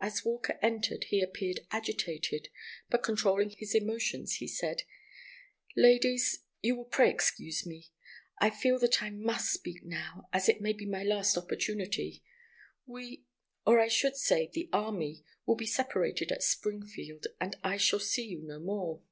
As 0.00 0.24
Walker 0.24 0.58
entered 0.62 1.04
he 1.10 1.20
appeared 1.20 1.60
agitated, 1.70 2.48
but 2.88 3.02
controlling 3.02 3.50
his 3.50 3.74
emotions, 3.74 4.36
he 4.36 4.48
said: 4.48 4.84
"Ladies, 5.76 6.38
you 6.62 6.74
will 6.74 6.86
pray 6.86 7.10
excuse 7.10 7.66
me. 7.66 7.90
I 8.38 8.48
feel 8.48 8.78
that 8.78 9.02
I 9.02 9.10
must 9.10 9.52
speak 9.52 9.84
now, 9.84 10.26
as 10.32 10.48
it 10.48 10.62
may 10.62 10.72
be 10.72 10.86
my 10.86 11.02
last 11.02 11.36
opportunity. 11.36 12.22
We—or, 12.86 13.78
I 13.78 13.88
should 13.88 14.16
say 14.16 14.48
the 14.50 14.70
army—will 14.72 15.56
be 15.56 15.66
separated 15.66 16.32
at 16.32 16.42
Springfield, 16.42 17.26
and 17.38 17.54
I 17.62 17.76
shall 17.76 18.00
see 18.00 18.24
you 18.24 18.40
no 18.40 18.58
more." 18.60 19.02